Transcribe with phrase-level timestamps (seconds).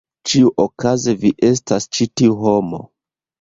[0.29, 2.81] Ĉiuokaze vi estas ĉi tiu homo.